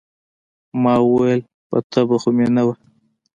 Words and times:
ما 0.81 0.93
وويل 1.09 1.39
يه 1.71 1.77
تبه 1.93 2.15
خو 2.21 2.29
مې 2.37 2.47
نه 2.55 2.63
وه. 2.67 2.75